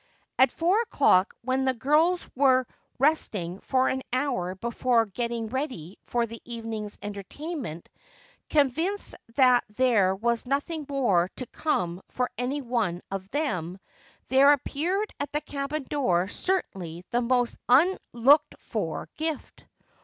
[0.39, 2.65] At four o'clock, when the girls were
[2.97, 7.87] resting for an hour before getting ready for the evening's entertainment,
[8.49, 13.77] convinced that there was nothing more to come for any one of them,
[14.29, 19.65] there appeared at the cabin door certainly the most unlooked for gift.